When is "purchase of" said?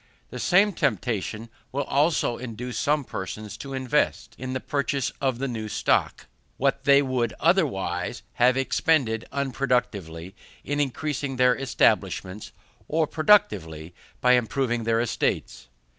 4.59-5.37